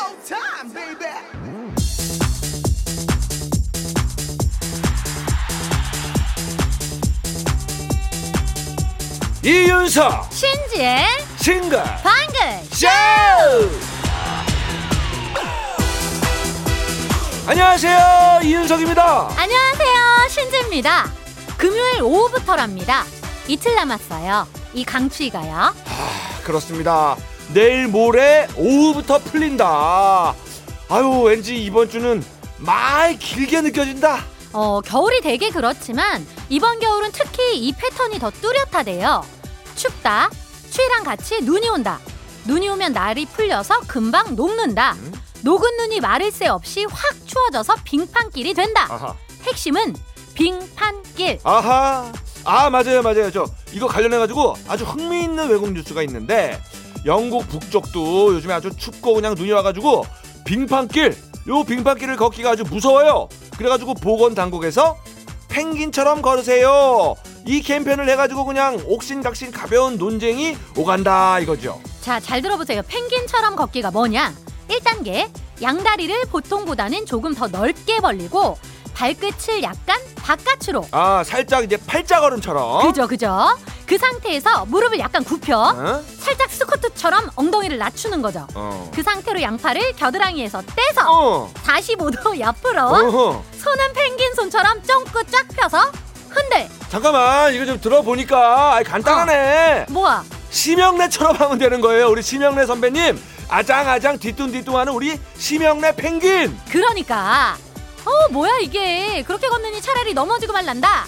[0.00, 1.10] showtime, baby.
[9.42, 11.06] 이윤석 신지의
[11.38, 12.86] 싱글 방글 쇼!
[17.46, 19.30] 안녕하세요 이윤석입니다.
[19.36, 21.10] 안녕하세요 신지입니다.
[21.58, 23.04] 금요일 오후부터랍니다.
[23.48, 24.46] 이틀 남았어요.
[24.74, 25.74] 이 강추위가요.
[26.44, 27.16] 그렇습니다
[27.52, 30.34] 내일 모레 오후부터 풀린다.
[30.88, 32.22] 아유 왠지 이번 주는
[32.58, 34.24] 많이 길게 느껴진다.
[34.52, 39.24] 어 겨울이 되게 그렇지만 이번 겨울은 특히 이 패턴이 더 뚜렷하대요.
[39.74, 40.30] 춥다
[40.70, 41.98] 추위랑 같이 눈이 온다.
[42.46, 44.92] 눈이 오면 날이 풀려서 금방 녹는다.
[44.92, 45.12] 음?
[45.42, 48.86] 녹은 눈이 마를 새 없이 확 추워져서 빙판길이 된다.
[48.90, 49.14] 아하.
[49.46, 49.94] 핵심은
[50.34, 51.40] 빙판길.
[51.44, 52.12] 아하.
[52.44, 53.30] 아 맞아요 맞아요.
[53.30, 56.60] 저 이거 관련해 가지고 아주 흥미있는 외국 뉴스가 있는데
[57.06, 60.04] 영국 북쪽도 요즘에 아주 춥고 그냥 눈이 와가지고
[60.44, 61.16] 빙판길
[61.48, 64.96] 요 빙판길을 걷기가 아주 무서워요 그래가지고 보건 당국에서
[65.48, 67.14] 펭귄처럼 걸으세요
[67.46, 72.82] 이 캠페인을 해가지고 그냥 옥신각신 가벼운 논쟁이 오간다 이거죠 자, 잘 들어보세요.
[72.88, 74.32] 펭귄처럼 걷기가 뭐냐?
[74.68, 75.28] 1단계.
[75.60, 78.56] 양다리를 보통보다는 조금 더 넓게 벌리고
[79.00, 80.86] 발끝을 약간 바깥으로.
[80.92, 83.56] 아 살짝 이제 팔자걸음처럼 그죠, 그죠?
[83.86, 86.04] 그 상태에서 무릎을 약간 굽혀 어?
[86.18, 88.46] 살짝 스쿼트처럼 엉덩이를 낮추는 거죠.
[88.54, 88.90] 어.
[88.94, 91.50] 그 상태로 양팔을 겨드랑이에서 떼서 어.
[91.64, 93.42] 45도 옆으로 어허.
[93.58, 95.90] 손은 펭귄 손처럼 쫑긋 쫙 펴서
[96.28, 96.68] 흔들.
[96.90, 100.22] 잠깐만 이거 좀 들어보니까 아이, 간단하네 뭐야?
[100.50, 102.08] 심영래처럼 하면 되는 거예요.
[102.10, 103.18] 우리 심영래 선배님.
[103.48, 106.56] 아장아장 뒤뚱뒤뚱하는 우리 심영래 펭귄.
[106.70, 107.56] 그러니까
[108.04, 111.06] 어 뭐야 이게 그렇게 걷느니 차라리 넘어지고 말란다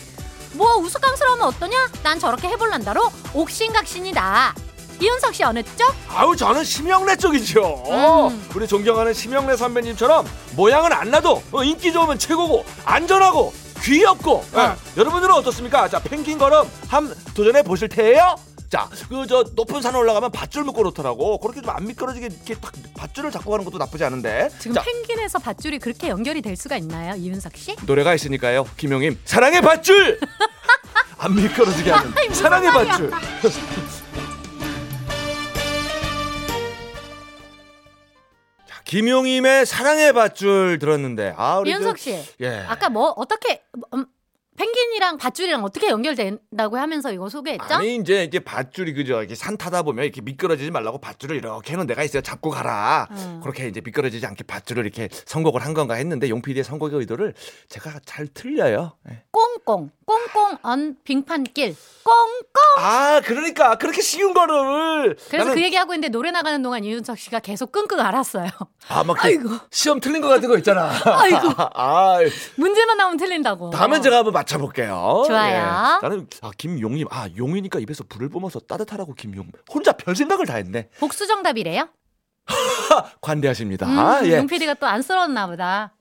[0.53, 4.55] 뭐 우스꽝스러우면 어떠냐 난 저렇게 해볼란다로 옥신각신이다
[5.01, 5.93] 이윤석 씨 어느 쪽?
[6.09, 7.83] 아우 저는 심영래 쪽이죠.
[7.89, 8.49] 음.
[8.55, 13.53] 우리 존경하는 심영래 선배님처럼 모양은 안 나도 어, 인기 좋으면 최고고 안전하고
[13.83, 14.45] 귀엽고.
[14.55, 14.61] 예.
[14.61, 14.77] 어.
[14.97, 15.89] 여러분들은 어떻습니까?
[15.89, 18.37] 자 펭귄 걸음 함 도전해 보실 테예요.
[18.73, 21.37] 자, 그 저 높은 산 올라가면 밧줄 묶고 놓더라고.
[21.41, 24.49] 그렇게 좀 안 미끄러지게 이렇게 딱 밧줄을 잡고 가는 것도 나쁘지 않은데.
[24.59, 27.77] 지금 자, 펭귄에서 밧줄이 그렇게 연결이 될 수가 있나요 이윤석 씨?
[27.85, 28.65] 노래가 있으니까요.
[28.79, 30.19] 김용임 사랑의 밧줄.
[31.19, 32.71] 안 미끄러지게 하는 아이, 무슨 사랑의.
[32.73, 33.11] 밧줄.
[38.67, 42.65] 자, 김용임의 사랑의 밧줄 들었는데 아 우리 이윤석 그- 씨 예.
[42.69, 43.63] 아까 뭐 어떻게
[43.95, 44.07] 음,
[44.57, 47.75] 펭귄이랑 밧줄이랑 어떻게 연결된다고 하면서 이거 소개했죠?
[47.75, 51.87] 아니 이제 이제 밧줄이 그죠 이렇게 산 타다 보면 이렇게 미끄러지지 말라고 밧줄을 이렇게 해놓은
[51.87, 53.41] 데가 있어요 잡고 가라 음.
[53.43, 57.35] 그렇게 이제 미끄러지지 않게 밧줄을 이렇게 선곡을 한 건가 했는데 용PD의 선곡의 의도를
[57.69, 59.23] 제가 잘 틀려요 예.
[59.31, 61.75] 꽁꽁 꽁꽁 언 빙판길
[62.05, 67.19] 꽁꽁 아 그러니까 그렇게 쉬운 거를 그래서 나는 그 얘기하고 있는데 노래 나가는 동안 이윤석
[67.19, 68.51] 씨가 계속 끙끙 앓았어요
[68.89, 69.49] 아막 아이고.
[69.71, 71.49] 시험 틀린 거 같은 거 있잖아 아이고.
[71.75, 72.19] 아
[72.57, 75.25] 문제만 나오면 틀린다고 다음에 제가 한번 맞춰볼게요.
[75.27, 75.53] 좋아요.
[75.57, 76.07] 예.
[76.07, 80.89] 나는 아 김용님 아 용이니까 입에서 불을 뿜어서 따뜻하라고 김용 혼자 별 생각을 다 했네.
[80.99, 81.89] 복수 정답이래요?
[83.23, 83.87] 관대하십니다.
[83.87, 84.37] 음, 아, 예.
[84.37, 85.95] 용 PD가 또 안쓰러웠나 보다.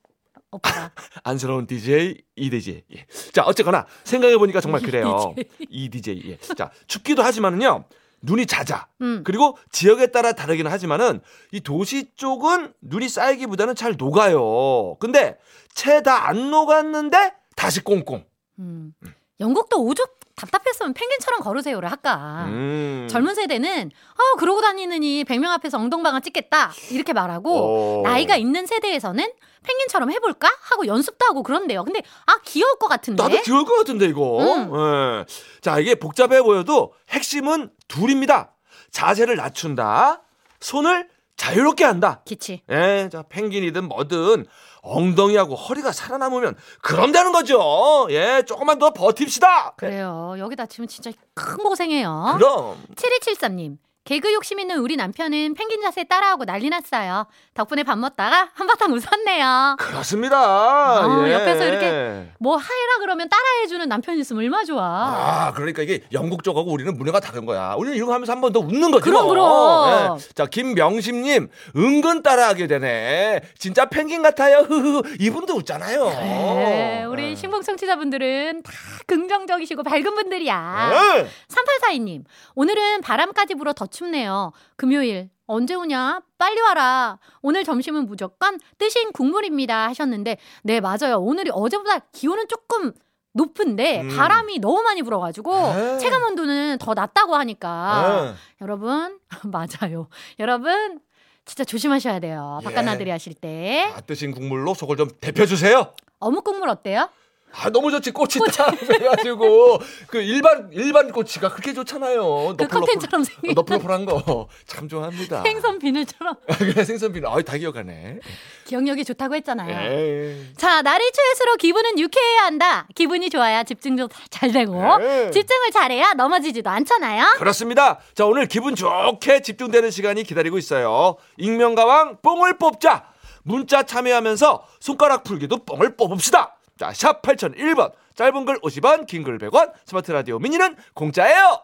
[0.52, 0.92] 오빠가.
[1.24, 2.84] 안쓰러운 DJ 이 DJ.
[2.96, 3.06] 예.
[3.34, 5.34] 자 어쨌거나 생각해 보니까 정말 그래요.
[5.70, 6.22] 이 DJ.
[6.26, 6.38] 예.
[6.56, 7.86] 자 춥기도 하지만은요
[8.24, 8.88] 눈이 잦아.
[9.02, 9.24] 음.
[9.24, 14.96] 그리고 지역에 따라 다르기는 하지만은 이 도시 쪽은 눈이 쌓이기보다는 잘 녹아요.
[15.00, 15.38] 근데
[15.74, 18.24] 채 다 안 녹았는데 다시 꽁꽁.
[18.60, 18.94] 음.
[19.40, 22.46] 영국도 오죽 답답했으면 펭귄처럼 걸으세요를 할까.
[22.48, 23.08] 음.
[23.10, 28.02] 젊은 세대는 어 그러고 다니느니 100명 앞에서 엉덩방아 찍겠다 이렇게 말하고 어.
[28.04, 29.32] 나이가 있는 세대에서는
[29.64, 31.84] 펭귄처럼 해볼까 하고 연습도 하고 그런대요.
[31.84, 33.22] 근데 아 귀여울 것 같은데.
[33.22, 34.40] 나도 귀여울 것 같은데 이거.
[34.40, 34.72] 음.
[34.74, 35.26] 예.
[35.62, 38.56] 자 이게 복잡해 보여도 핵심은 둘입니다.
[38.90, 40.24] 자세를 낮춘다.
[40.60, 41.08] 손을
[41.38, 42.22] 자유롭게 한다.
[42.26, 42.62] 기치.
[42.70, 44.46] 예, 자 펭귄이든 뭐든
[44.84, 48.08] 엉덩이하고 허리가 살아남으면 그럼 되는 거죠.
[48.10, 49.72] 예, 조금만 더 버팁시다.
[49.78, 50.36] 그래요.
[50.38, 52.36] 여기 다치면 진짜 큰 고생해요.
[52.38, 53.78] 그럼 7273님.
[54.04, 57.28] 개그 욕심 있는 우리 남편은 펭귄 자세 따라하고 난리 났어요.
[57.54, 59.76] 덕분에 밥 먹다가 한바탕 웃었네요.
[59.78, 61.06] 그렇습니다.
[61.06, 61.34] 어, 예.
[61.34, 64.82] 옆에서 이렇게 뭐 하이라 그러면 따라해주는 남편 있으면 얼마나 좋아.
[64.84, 67.76] 아, 그러니까 이게 영국 쪽하고 우리는 문화가 다른 거야.
[67.78, 69.04] 우리는 이거 하면서 한 번 더 웃는 거죠.
[69.06, 70.18] 그럼, 그럼.
[70.18, 70.34] 예.
[70.34, 73.42] 자, 김명심님, 은근 따라하게 되네.
[73.60, 74.58] 진짜 펭귄 같아요.
[74.68, 75.04] 흐흐.
[75.20, 76.10] 이분도 웃잖아요.
[76.10, 77.36] 네, 우리 예.
[77.36, 78.72] 신봉 청취자분들은 다
[79.06, 80.92] 긍정적이시고 밝은 분들이야.
[81.20, 81.28] 예.
[81.48, 82.24] 3842님,
[82.56, 84.52] 오늘은 바람까지 불어 더 춥네요.
[84.76, 86.22] 금요일, 언제 오냐?
[86.38, 87.20] 빨리 와라.
[87.42, 89.88] 오늘 점심은 무조건 뜨신 국물입니다.
[89.90, 91.20] 하셨는데, 네, 맞아요.
[91.20, 92.94] 오늘이 어제보다 기온은 조금
[93.34, 94.16] 높은데, 음.
[94.16, 95.98] 바람이 너무 많이 불어가지고, 에.
[96.00, 98.34] 체감 온도는 더 낮다고 하니까, 예.
[98.62, 100.08] 여러분, 맞아요.
[100.40, 101.00] 여러분,
[101.46, 102.60] 진짜 조심하셔야 돼요.
[102.62, 102.66] 예.
[102.66, 103.92] 바깥 나들이 하실 때.
[103.94, 105.94] 다 뜨신 국물로 속을 좀 데펴주세요.
[106.20, 107.10] 어묵 국물 어때요?
[107.54, 112.56] 아 너무 좋지 꽃이 딱 해가지고 그 일반 일반 꼬치가 그렇게 좋잖아요.
[112.58, 115.44] 그 커튼처럼 생긴 너플너플한 거 참 좋아합니다.
[115.44, 118.20] 생선 비늘처럼 그래 생선비는 아다 기억하네.
[118.66, 119.92] 기억력이 좋다고 했잖아요.
[119.92, 120.54] 예.
[120.56, 122.88] 자, 날이 추울수록 기분은 유쾌해야 한다.
[122.96, 125.30] 기분이 좋아야 집중도 잘 되고 네.
[125.32, 127.34] 집중을 잘해야 넘어지지도 않잖아요.
[127.38, 128.00] 그렇습니다.
[128.16, 131.18] 자 오늘 기분 좋게 집중되는 시간이 기다리고 있어요.
[131.38, 133.12] 익명가왕 뽕을 뽑자.
[133.44, 136.56] 문자 참여하면서 손가락 풀기도 뽕을 뽑읍시다.
[136.82, 137.92] 자, 샵 8001번.
[138.16, 139.72] 짧은 글 50원, 긴 글 100원.
[139.86, 141.62] 스마트 라디오 미니는 공짜예요.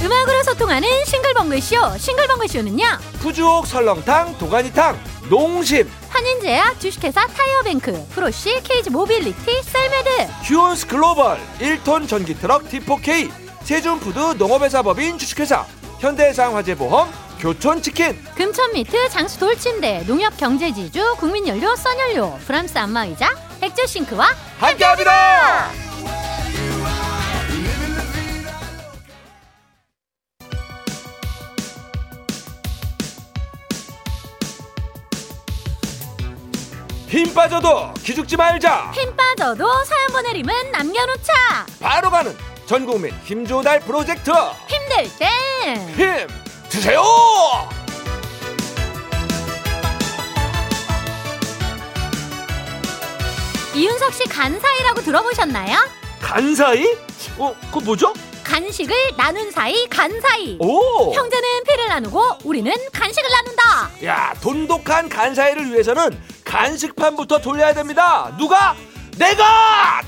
[0.00, 1.74] 음악으로 소통하는 싱글벙글 쇼.
[1.98, 2.84] 싱글벙글 쇼는요.
[3.20, 4.96] 푸주옥 설렁탕, 도가니탕,
[5.28, 10.10] 농심, 한인제약, 주식회사 타이어뱅크, 프로시, 케이지 모빌리티, 셀메드,
[10.44, 13.28] 휴온스 글로벌, 1톤 전기 트럭 T4K,
[13.64, 15.66] 세준푸드 농업회사 법인 주식회사,
[15.98, 17.10] 현대해상 화재보험,
[17.42, 23.30] 교촌치킨, 금천미트, 장수 돌침대, 농협경제지주, 국민연료, 써연료, 프랑스 안마의자,
[23.60, 24.28] 액조싱크와
[24.60, 25.72] 함께합니다.
[37.08, 38.92] 힘 빠져도 기죽지 말자.
[38.94, 41.66] 힘 빠져도 사연 보내림은 남겨놓자.
[41.80, 42.36] 바로 가는
[42.66, 44.30] 전국민 힘조달 프로젝트
[44.68, 46.41] 힘들 땐힘
[46.72, 47.02] 드세요.
[53.74, 55.76] 이윤석 씨 간사이라고 들어보셨나요?
[56.22, 56.96] 간사이?
[57.36, 58.14] 어, 그거 뭐죠?
[58.42, 60.56] 간식을 나눈 사이 간사이.
[60.60, 61.12] 오.
[61.12, 63.90] 형제는 피를 나누고 우리는 간식을 나눈다.
[64.06, 68.34] 야, 돈독한 간사이를 위해서는 간식판부터 돌려야 됩니다.
[68.38, 68.74] 누가?
[69.18, 70.00] 내가!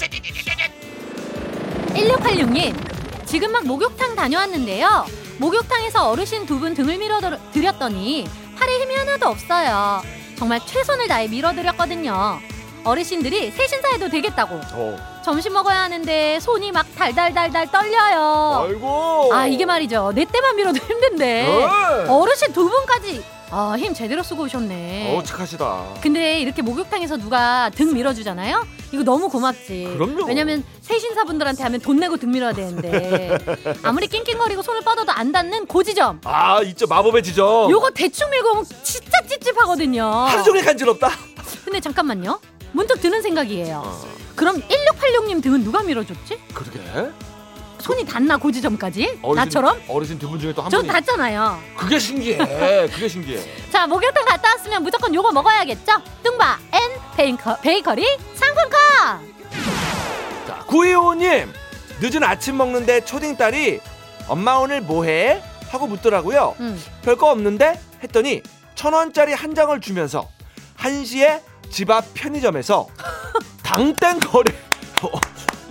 [1.92, 5.23] 1686님, 지금 막 목욕탕 다녀왔는데요.
[5.38, 8.26] 목욕탕에서 어르신 두 분 등을 밀어드렸더니
[8.58, 10.00] 팔에 힘이 하나도 없어요.
[10.36, 12.38] 정말 최선을 다해 밀어드렸거든요.
[12.84, 14.60] 어르신들이 세신사에도 되겠다고.
[14.72, 14.96] 어.
[15.24, 18.66] 점심 먹어야 하는데 손이 막 달달달달 떨려요.
[18.68, 19.30] 아이고.
[19.32, 20.12] 아 이게 말이죠.
[20.14, 21.64] 내 때만 밀어도 힘든데 네.
[22.08, 25.16] 어르신 두 분까지 아 힘 제대로 쓰고 오셨네.
[25.16, 25.94] 어, 착하시다.
[26.00, 28.66] 근데 이렇게 목욕탕에서 누가 등 밀어주잖아요.
[28.94, 29.94] 이거 너무 고맙지.
[29.96, 30.24] 그럼요.
[30.26, 33.36] 왜냐면 세신사분들한테 하면 돈 내고 등 밀어야 되는데
[33.82, 36.20] 아무리 낑낑거리고 손을 뻗어도 안 닿는 고지점.
[36.24, 36.86] 아, 있죠.
[36.86, 37.70] 마법의 지점.
[37.70, 40.04] 요거 대충 밀고 오면 진짜 찝찝하거든요.
[40.04, 41.10] 하루 종일 간지럽다.
[41.64, 42.38] 근데 잠깐만요.
[42.72, 43.82] 문득 드는 생각이에요.
[43.84, 44.04] 어,
[44.34, 46.38] 그럼 1686님 등은 누가 밀어줬지?
[46.54, 46.80] 그러게.
[47.80, 49.18] 손이 닿나 고지점까지?
[49.20, 49.78] 어르신, 나처럼?
[49.88, 50.90] 어르신 두 분 중에 또한전 분이.
[50.92, 51.58] 닿잖아요.
[51.76, 52.88] 그게 신기해.
[52.88, 53.42] 그게 신기해.
[53.70, 55.92] 자 목욕탕 갔다 왔으면 무조건 요거 먹어야겠죠?
[56.22, 56.80] 뚱바 and
[57.16, 58.06] 베이커, 베이커리
[60.46, 61.52] 자, 구이호님
[62.00, 63.80] 늦은 아침 먹는데 초딩 딸이
[64.28, 65.42] 엄마 오늘 뭐해?
[65.68, 66.54] 하고 묻더라고요.
[66.60, 66.82] 음.
[67.02, 68.42] 별거 없는데 했더니
[68.74, 70.28] 천 원짜리 한 장을 주면서
[70.76, 72.86] 한 시에 집 앞 편의점에서
[73.62, 74.52] 당땡 거래.
[75.02, 75.08] 어,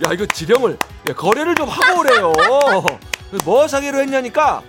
[0.06, 0.78] 야 이거 지령을
[1.08, 2.32] 야, 거래를 좀 하고 오래요.
[3.44, 4.62] 뭐 사기로 했냐니까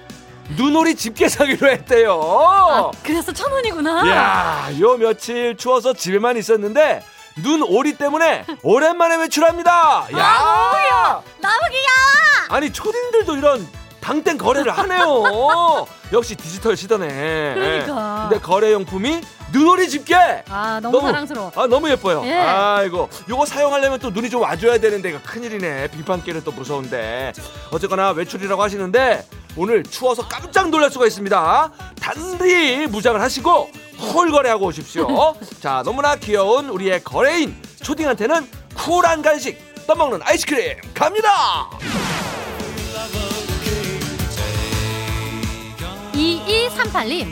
[0.58, 2.20] 눈오리 집게 사기로 했대요.
[2.22, 7.04] 아, 그래서 천 원이구나 야, 요 며칠 추워서 집에만 있었는데
[7.42, 10.08] 눈 오리 때문에 오랜만에 외출합니다.
[10.18, 13.68] 야, 아, 너무 귀여워 아니 초딩들도 이런
[14.00, 15.86] 당땡 거래를 하네요.
[16.14, 17.54] 역시 디지털 시대네.
[17.56, 18.28] 그러니까.
[18.30, 19.22] 근데 거래용품이
[19.52, 20.16] 눈오리 집게.
[20.50, 22.22] 아 너무, 사랑스러워 아 너무 예뻐요.
[22.26, 22.34] 예.
[22.38, 25.88] 아이고 요거 사용하려면 또 눈이 좀 와줘야 되는데 이거 큰일이네.
[25.90, 27.34] 빙판길은 또 무서운데.
[27.72, 29.26] 어쨌거나 외출이라고 하시는데
[29.58, 31.72] 오늘 추워서 깜짝 놀랄 수가 있습니다.
[32.00, 35.36] 단디 무장을 하시고 콜 거래하고 오십시오.
[35.62, 41.70] 자 너무나 귀여운 우리의 거래인 초딩한테는 쿨한 간식 떠먹는 아이스크림 갑니다.
[46.14, 47.28] 2238님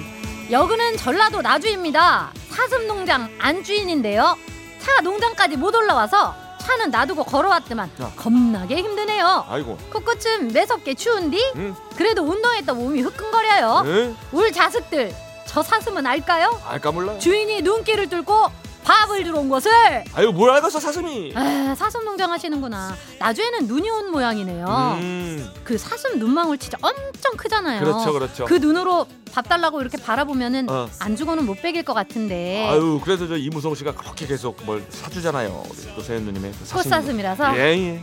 [0.52, 4.38] 여그는 전라도 나주입니다 사슴 농장 안주인인데요
[4.80, 8.12] 차 농장까지 못 올라와서 차는 놔두고 걸어왔더만 야.
[8.16, 9.78] 겁나게 힘드네요 아이고.
[9.92, 11.76] 코끝은 매섭게 추운디 응?
[11.98, 14.18] 그래도 운동했다 몸이 후끈거려요 응?
[14.34, 15.14] 울 자식들
[15.54, 16.60] 저 사슴은 알까요?
[16.66, 17.18] 알까 몰라.
[17.20, 18.52] 주인이 눈길을 뚫고
[18.84, 19.72] 밥을 주러 온 것을
[20.14, 21.32] 아유 뭘 알겠어 사슴이.
[21.36, 27.80] 아, 사슴 농장 하시는구나 나주에는 눈이 온 모양이네요 음, 그 사슴 눈망울 진짜 엄청 크잖아요
[27.80, 28.46] 그렇죠 그렇죠.
[28.46, 30.90] 그 눈으로 밥 달라고 이렇게 바라보면은 어.
[31.00, 35.64] 안 주고는 못 베길 것 같은데 아유 그래서 저 이무성 씨가 그렇게 계속 뭘 사주잖아요.
[35.96, 36.90] 또 세연 누님의 그 사심.
[36.92, 38.02] 꽃사슴이라서 예, 예.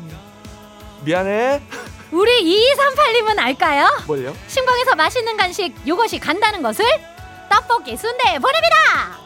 [1.04, 1.62] 미안해.
[2.11, 2.30] 우리
[2.75, 3.87] 2238님은 알까요?
[4.07, 4.35] 뭘요?
[4.49, 6.85] 신봉에서 맛있는 간식 요것이 간다는 것을
[7.70, 9.20] 떡볶이 순대 보냅니다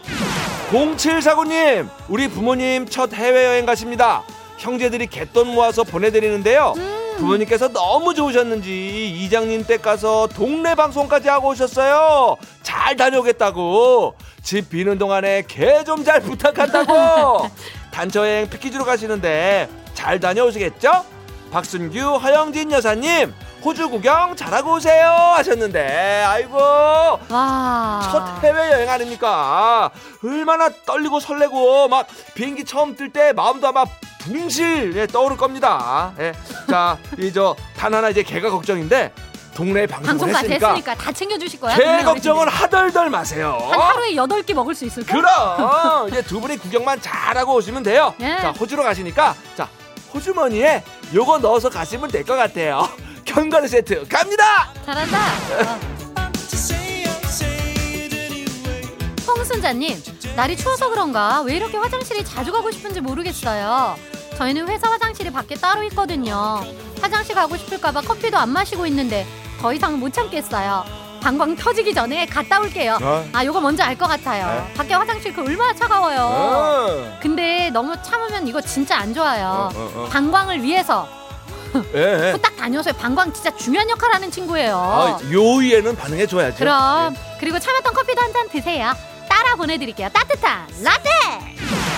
[0.71, 4.23] 0749님 우리 부모님 첫 해외여행 가십니다.
[4.59, 6.75] 형제들이 갯돈 모아서 보내드리는데요.
[6.77, 7.15] 음.
[7.19, 12.37] 부모님께서 너무 좋으셨는지 이장님 댁 가서 동네 방송까지 하고 오셨어요.
[12.63, 17.49] 잘 다녀오겠다고 집 비는 동안에 개 좀 잘 부탁한다고
[17.93, 21.05] 단처여행 패키지로 가시는데 잘 다녀오시겠죠?
[21.51, 23.33] 박순규 허영진 여사님
[23.65, 28.01] 호주 구경 잘하고 오세요 하셨는데 아이고 와.
[28.13, 29.91] 첫 해외 여행 아닙니까?
[30.23, 33.85] 얼마나 떨리고 설레고 막 비행기 처음 뜰 때 마음도 아마
[34.21, 36.13] 붕실 예, 떠오를 겁니다.
[36.19, 36.33] 예.
[36.69, 39.13] 자, 이저 단 하나 이제 개가 걱정인데
[39.55, 41.77] 동네 방송을 했으니까 했으니까 다 챙겨주실 거야.
[41.77, 42.49] 개 동네 걱정은.
[42.49, 43.57] 하덜덜 마세요.
[43.71, 45.13] 한 하루에 여덟 개 먹을 수 있을까?
[45.15, 48.15] 그럼 이제 두 분이 구경만 잘하고 오시면 돼요.
[48.21, 48.39] 예.
[48.41, 49.69] 자, 호주로 가시니까 자
[50.13, 50.83] 호주머니에
[51.15, 52.89] 요거 넣어서 가시면 될 것 같아요.
[53.35, 54.71] 견과류 세트 갑니다.
[54.87, 55.19] 잘한다.
[55.19, 55.81] 어.
[59.27, 60.01] 홍순자님,
[60.37, 63.97] 날이 추워서 그런가 왜 이렇게 화장실이 자주 가고 싶은지 모르겠어요.
[64.39, 66.63] 저희는 회사 화장실이 밖에 따로 있거든요.
[67.03, 69.27] 화장실 가고 싶을까봐 커피도 안 마시고 있는데
[69.61, 70.85] 더 이상 못 참겠어요.
[71.21, 72.99] 방광 터지기 전에 갔다 올게요.
[73.03, 73.29] 어.
[73.33, 74.47] 아, 요거 먼저 알것 같아요.
[74.47, 74.75] 네.
[74.75, 76.21] 밖에 화장실 그 얼마나 차가워요.
[76.21, 77.19] 어.
[77.21, 79.71] 근데 너무 참으면 이거 진짜 안 좋아요.
[79.75, 80.09] 어, 어, 어.
[80.11, 81.09] 방광을 위해서
[81.95, 82.33] 예, 예.
[82.33, 82.95] 후딱 다녀서요.
[82.95, 84.77] 방광 진짜 중요한 역할을 하는 친구예요.
[84.77, 86.57] 아, 요의에는 반응해 줘야죠.
[86.59, 88.93] 그럼 그리고 참았던 커피도 한 잔 드세요.
[89.29, 90.09] 따라 보내드릴게요.
[90.13, 91.11] 따뜻한 라떼.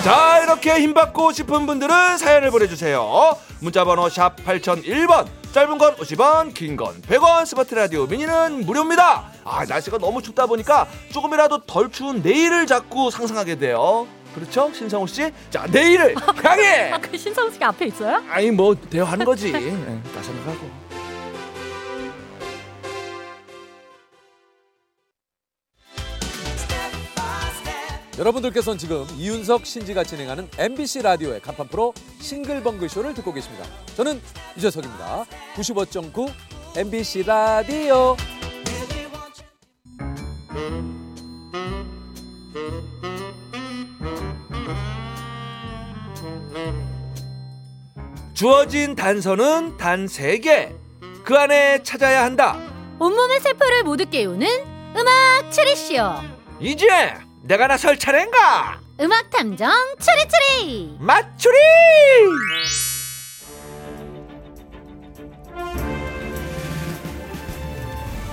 [0.04, 7.00] 자 이렇게 힘받고 싶은 분들은 사연을 보내주세요 문자번호 샵 8001번 짧은 건 50원 긴 건
[7.02, 13.10] 100원 스마트 라디오 미니는 무료입니다 아 날씨가 너무 춥다 보니까 조금이라도 덜 추운 내일을 자꾸
[13.10, 16.14] 상상하게 돼요 그렇죠 신성우 씨 자 내일을
[16.44, 18.22] 향해 아까 그 신성우 씨가 앞에 있어요?
[18.28, 20.70] 아니 뭐 대화하는 거지 예, 나 생각하고
[28.18, 33.66] 여러분들께서는 지금 이윤석 신지가 진행하는 MBC 라디오의 간판 프로 싱글벙글 쇼를 듣고 계십니다.
[33.94, 34.20] 저는
[34.56, 35.26] 유재석입니다.
[35.54, 36.32] 95.9
[36.78, 38.16] MBC 라디오.
[48.36, 50.74] 주어진 단서는 단 3개
[51.24, 52.58] 그 안에 찾아야 한다
[52.98, 54.46] 온몸의 세포를 모두 깨우는
[54.94, 55.94] 음악 추리쇼.
[56.60, 56.86] 이제
[57.42, 60.96] 내가 나설 차례인가 음악 탐정 추리추리.
[61.00, 61.54] 맞추리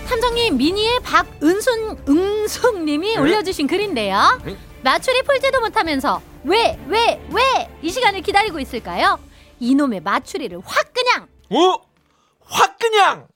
[0.07, 3.17] 탐정님 미니의 박은순 응숙님이 네?
[3.22, 4.39] 올려주신 글인데요.
[4.43, 4.55] 네?
[4.83, 9.17] 맞추리 풀지도 못하면서 왜 왜 왜 이 시간을 기다리고 있을까요?
[9.63, 11.82] 이놈의 맞추리를 확 그냥 어?
[12.41, 13.27] 확 그냥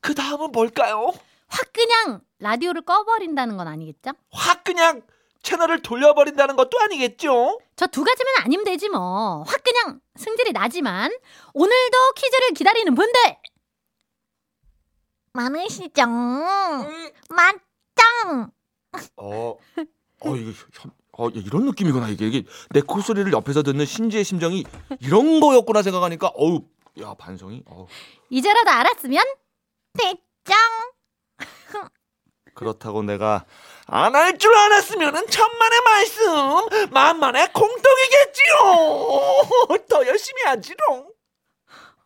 [0.00, 1.12] 그 다음은 뭘까요?
[1.46, 4.10] 확 그냥 라디오를 꺼버린다는 건 아니겠죠?
[4.32, 5.02] 확 그냥
[5.42, 7.60] 채널을 돌려버린다는 것도 아니겠죠?
[7.76, 9.44] 저 두 가지만 아니면 되지 뭐.
[9.46, 11.12] 확 그냥 승질이 나지만
[11.54, 13.36] 오늘도 퀴즈를 기다리는 분들
[15.32, 16.02] 많으시죠?
[17.30, 18.50] 맞짱.
[19.16, 19.56] 어,
[20.20, 22.26] 어 이게 현- 어 이런 느낌이구나 이게.
[22.28, 24.64] 이게 내 콧소리를 옆에서 듣는 신지의 심정이
[25.00, 26.62] 이런 거였구나 생각하니까 어우
[27.00, 27.86] 야 반성이 어
[28.30, 29.22] 이제라도 알았으면
[29.98, 30.56] 대짱.
[32.54, 33.44] 그렇다고 내가
[33.86, 38.54] 안 할 줄 알았으면은 천만의 말씀 만만의 공덕이겠지요.
[39.88, 41.12] 더 열심히 하지롱.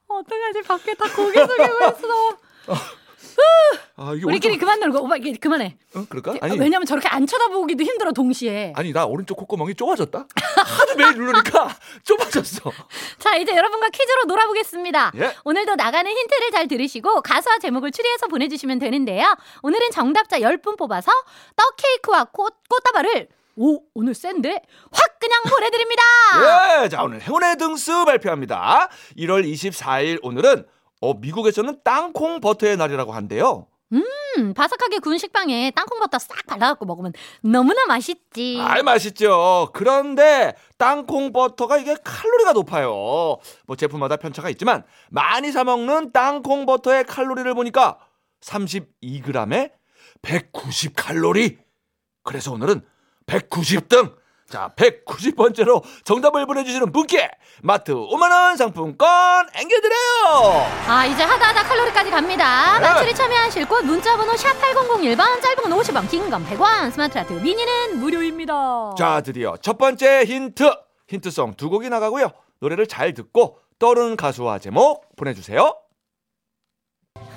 [0.09, 0.62] 어떡하지?
[0.62, 2.38] 밖에 다 고개 숙이고 있어.
[3.97, 5.77] 아 이게 우리끼리 오른쪽 그만 놀고 오빠 이게 그만해.
[5.95, 8.73] 어, 그럴까 아니 왜냐면 저렇게 안 쳐다보기도 힘들어 동시에.
[8.77, 12.73] 아니 나 오른쪽 콧구멍이 좁아졌다 하도 매일 누르니까 좁아졌어
[13.19, 15.13] 자 이제 여러분과 퀴즈로 놀아보겠습니다.
[15.17, 15.37] 예.
[15.45, 19.25] 오늘도 나가는 힌트를 잘 들으시고 가수와 제목을 추리해서 보내주시면 되는데요.
[19.63, 21.11] 오늘은 정답자 10분 뽑아서
[21.57, 26.03] 떡 케이크와 꽃, 꽃다발을 오 오늘 센데 확 그냥 보내드립니다.
[26.85, 28.89] 예, 자 오늘 행운의 등수 발표합니다.
[29.19, 30.67] 1월 24일 오늘은
[31.03, 33.67] 어, 미국에서는 땅콩 버터의 날이라고 한대요.
[33.93, 38.59] 음, 바삭하게 구운 식빵에 땅콩 버터 싹 발라갖고 먹으면 너무나 맛있지.
[38.63, 39.69] 아이 맛있죠.
[39.75, 43.37] 그런데 땅콩 버터가 이게 칼로리가 높아요.
[43.67, 47.99] 뭐 제품마다 편차가 있지만 많이 사 먹는 땅콩 버터의 칼로리를 보니까
[48.41, 49.73] 32g에
[50.23, 51.59] 190 칼로리.
[52.23, 52.81] 그래서 오늘은
[53.27, 54.22] 190등.
[54.53, 57.31] 자, 190번째로 정답을 보내주시는 분께
[57.63, 59.09] 마트 5만원 상품권
[59.55, 60.67] 앵겨드려요!
[60.87, 62.79] 아 이제 하다하다 칼로리까지 갑니다.
[62.79, 62.87] 네.
[62.87, 67.99] 맞추리 참여하실 곳 문자번호 샵 8001번 짧은 건 50원 긴 건 100원 스마트 라디오 미니는
[67.99, 68.95] 무료입니다.
[68.99, 70.71] 자, 드디어 첫 번째 힌트.
[71.09, 72.31] 힌트송 두 곡이 나가고요.
[72.61, 75.75] 노래를 잘 듣고 떠오르는 가수와 제목 보내주세요.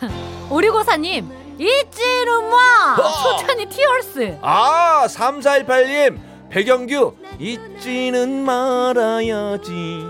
[0.52, 3.08] 오리고사님 잊지는 마 어.
[3.38, 6.35] 소찬이 티얼스 아, 3418님.
[6.50, 10.04] 배경규, 잊지는 말아야지.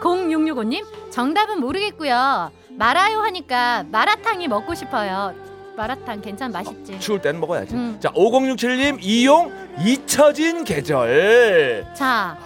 [0.00, 5.34] 0665님 정답은 모르겠고요 말아요 하니까 마라탕이 먹고 싶어요
[5.76, 6.98] 마라탕 괜찮 맛있지.
[6.98, 7.74] 추울 땐 먹어야지.
[7.74, 7.96] 음.
[8.00, 9.52] 자, 5067님 이용
[9.84, 11.86] 잊혀진 계절.
[11.94, 12.36] 자,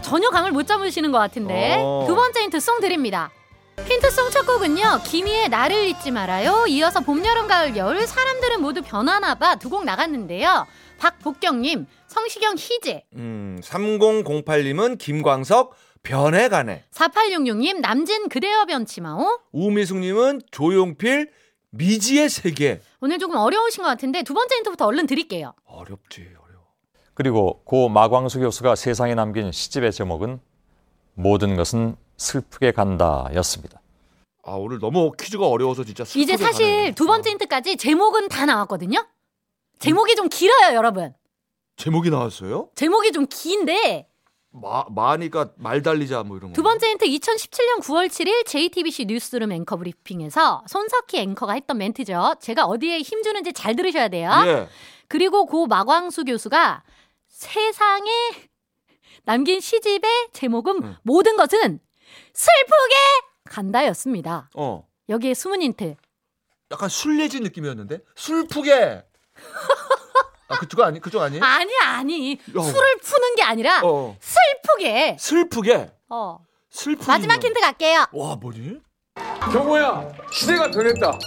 [0.00, 2.04] 전혀 감을 못 잡으시는 것 같은데 어.
[2.06, 3.30] 두 번째 힌트 송 드립니다.
[3.78, 9.56] 힌트송 첫 곡은요 김희의 나를 잊지 말아요 이어서 봄 여름 가을 겨울 사람들은 모두 변하나봐
[9.56, 10.66] 두 곡 나갔는데요
[10.98, 16.84] 박복경님 성시경 희재 음, 3008님은 김광석 변해가네.
[16.92, 21.30] 4866님 남진 그대여 변치마오 우미숙님은 조용필
[21.70, 22.80] 미지의 세계.
[23.00, 26.64] 오늘 조금 어려우신 것 같은데 두 번째 힌트부터 얼른 드릴게요 어렵지 어려워.
[27.14, 30.40] 그리고 고 마광수 교수가 세상에 남긴 시집의 제목은
[31.14, 33.80] 모든 것은 슬프게 간다 였습니다.
[34.44, 36.94] 아 오늘 너무 퀴즈가 어려워서 진짜 슬프게 이제 사실 가네.
[36.94, 39.06] 두 번째 힌트까지 제목은 다 나왔거든요
[39.78, 41.14] 제목이 좀 길어요 여러분
[41.76, 42.68] 제목이 나왔어요?
[42.74, 44.08] 제목이 좀 긴데
[44.50, 46.54] 마 마니까 말 달리자 뭐 이런 거.
[46.54, 52.34] 두 번째 힌트 2017년 9월 7일 JTBC 뉴스룸 앵커 브리핑에서 손석희 앵커가 했던 멘트죠.
[52.40, 54.30] 제가 어디에 힘주는지 잘 들으셔야 돼요.
[54.46, 54.68] 예.
[55.08, 56.82] 그리고 고 마광수 교수가
[57.28, 58.10] 세상에
[59.24, 60.96] 남긴 시집의 제목은 응.
[61.02, 61.78] 모든 것은
[62.32, 62.94] 슬프게
[63.44, 64.50] 간다였습니다.
[64.54, 64.86] 어.
[65.08, 65.96] 여기에 숨은 힌트.
[66.70, 69.04] 약간 술래진 느낌이었는데 술프게.
[70.48, 71.40] 아 그쪽 아니 그쪽 아니?
[71.40, 72.62] 아니 아니 야.
[72.62, 74.16] 술을 푸는 게 아니라 어.
[74.20, 75.16] 슬프게.
[75.18, 75.90] 슬프게.
[76.08, 76.38] 어.
[76.70, 77.04] 슬프.
[77.06, 78.06] 마지막 힌트 갈게요.
[78.12, 78.80] 와 뭐니?
[79.52, 81.18] 경호야 시대가 변했다.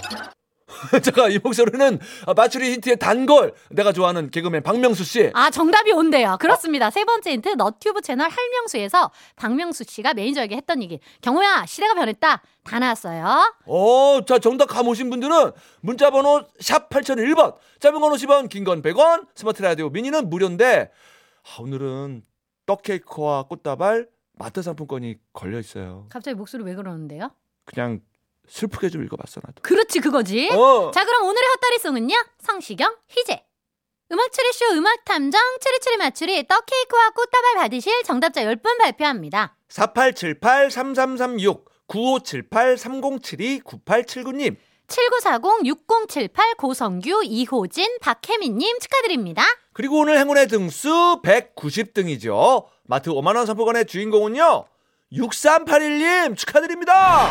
[1.02, 5.30] 잠깐 이 목소리는 아, 마추리 힌트의 단골 내가 좋아하는 개그맨 박명수 씨.
[5.34, 6.36] 아, 정답이 온대요.
[6.40, 6.90] 그렇습니다.
[6.90, 11.00] 세 번째 힌트, 너튜브 채널 할명수에서 박명수 씨가 매니저에게 했던 얘기.
[11.22, 12.42] 경호야, 시대가 변했다.
[12.64, 13.54] 다 나왔어요.
[13.66, 17.54] 어, 자 정답 감오신 분들은 문자 번호 샵 8001번.
[17.80, 19.26] 짧은 건 50원, 긴 건 100원.
[19.34, 20.90] 스마트 라디오 미니는 무료인데
[21.44, 22.22] 아, 오늘은
[22.66, 26.06] 떡 케이크와 꽃다발 마트 상품권이 걸려 있어요.
[26.10, 27.30] 갑자기 목소리 왜 그러는데요?
[27.64, 28.00] 그냥
[28.48, 29.62] 슬프게 좀 읽어봤어 나도.
[29.62, 30.48] 그렇지, 그거지.
[30.52, 30.90] 어.
[30.92, 32.14] 자, 그럼 오늘의 헛다리송은요?
[32.40, 33.44] 성시경, 희재.
[34.12, 39.56] 음악 추리쇼 음악 탐정 추리추리 맞추리 떡 케이크와 꽃다발 받으실 정답자 10분 발표합니다.
[39.68, 44.56] 4878-3336 9578-3072-9879님
[44.86, 49.42] 7940-6078 고성규, 이호진, 박혜민님 축하드립니다.
[49.72, 52.66] 그리고 오늘 행운의 등수 190등이죠.
[52.84, 54.66] 마트 5만원 상품권의 주인공은요.
[55.12, 57.28] 6381님 축하드립니다.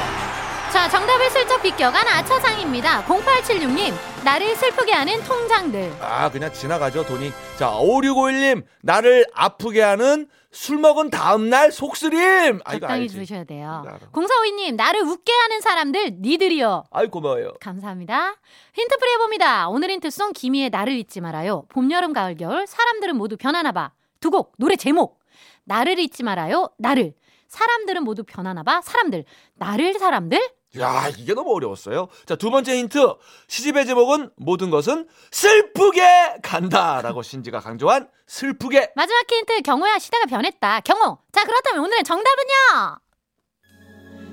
[0.76, 3.06] 자, 정답을 슬쩍 비껴간 아차상입니다.
[3.06, 3.94] 0876님,
[4.26, 5.94] 나를 슬프게 하는 통장들.
[6.02, 7.32] 아 그냥 지나가죠 돈이.
[7.58, 12.60] 자 5651님 나를 아프게 하는 술 먹은 다음날 속쓰림.
[12.66, 13.08] 아 이거 적당히.
[13.08, 13.84] 주셔야 돼요.
[13.88, 14.00] 알아.
[14.12, 16.84] 공사오이님, 나를 웃게 하는 사람들, 니들이요.
[16.92, 17.54] 아이 고마워요.
[17.62, 18.36] 감사합니다.
[18.74, 19.70] 힌트풀이 해봅니다.
[19.70, 21.64] 오늘 힌트송 김희의 나를 잊지 말아요.
[21.70, 23.92] 봄, 여름, 가을, 겨울 사람들은 모두 변하나 봐.
[24.20, 25.20] 두 곡 노래 제목
[25.64, 26.70] 나를 잊지 말아요.
[26.78, 27.14] 나를
[27.48, 28.82] 사람들은 모두 변하나 봐.
[28.82, 30.40] 사람들 나를 사람들
[30.80, 32.10] 야 이게 너무 어려웠어요.
[32.26, 33.16] 자 두 번째 힌트
[33.48, 38.92] 시집의 제목은 모든 것은 슬프게 간다라고 신지가 강조한 슬프게.
[38.96, 40.82] 마지막 힌트 경호야 시대가 변했다.
[40.82, 41.20] 경호.
[41.32, 43.00] 자 그렇다면 오늘의 정답은요.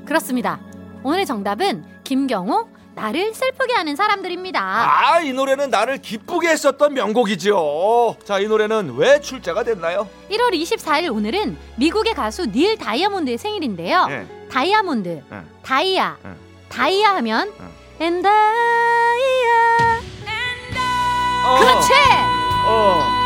[0.06, 0.60] 그렇습니다.
[1.04, 4.60] 오늘의 정답은 김경호 나를 슬프게 하는 사람들입니다.
[4.60, 8.16] 아 이 노래는 나를 기쁘게 했었던 명곡이죠.
[8.24, 10.08] 자이 노래는 왜 출제가 됐나요?
[10.30, 14.06] 1월 24일 오늘은 미국의 가수 닐 다이아몬드의 생일인데요.
[14.10, 14.26] 예.
[14.50, 15.46] 다이아몬드, 응.
[15.62, 16.36] 다이아, 응.
[16.68, 17.68] 다이아 하면 응.
[18.00, 20.00] and 다이아.
[21.58, 21.92] 그렇지.
[22.66, 23.22] 어.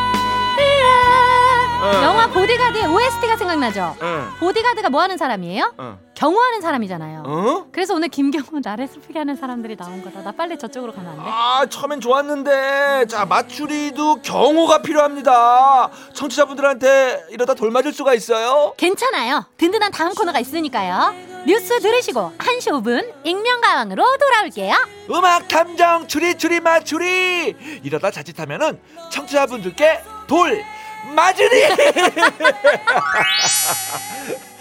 [1.80, 2.02] 어.
[2.02, 3.96] 영화 보디가드의 OST가 생각나죠.
[4.02, 4.28] 응.
[4.40, 5.74] 보디가드가 뭐 하는 사람이에요?
[5.78, 5.98] 응.
[6.14, 7.22] 경호하는 사람이잖아요.
[7.26, 7.66] 어?
[7.70, 10.22] 그래서 오늘 김경호 나를 슬프게 하는 사람들이 나온 거다.
[10.22, 11.30] 나 빨리 저쪽으로 가면 안 돼?
[11.30, 15.90] 아 처음엔 좋았는데 자 맞추리도 경호가 필요합니다.
[16.14, 18.72] 청취자분들한테 이러다 돌맞을 수가 있어요.
[18.78, 19.44] 괜찮아요.
[19.58, 21.14] 든든한 다음 코너가 있으니까요.
[21.46, 24.74] 뉴스 들으시고 1시 5분 익명가왕으로 돌아올게요.
[25.10, 30.64] 음악 탐정 추리 추리 맞추리 이러다 자칫하면은 청취자분들께 돌
[31.14, 31.62] 맞으리